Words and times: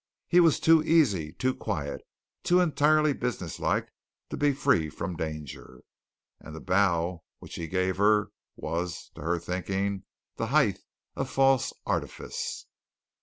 He 0.27 0.39
was 0.39 0.59
too 0.59 0.81
easy, 0.81 1.31
too 1.31 1.53
quiet, 1.53 2.01
too 2.41 2.59
entirely 2.59 3.13
businesslike 3.13 3.91
to 4.31 4.35
be 4.35 4.51
free 4.51 4.89
from 4.89 5.15
danger. 5.15 5.83
And 6.39 6.55
the 6.55 6.59
bow 6.59 7.21
which 7.37 7.53
he 7.53 7.67
gave 7.67 7.97
her 7.97 8.31
was, 8.55 9.11
to 9.13 9.21
her 9.21 9.37
thinking, 9.37 10.05
the 10.37 10.47
height 10.47 10.79
of 11.15 11.29
false 11.29 11.71
artifice. 11.85 12.65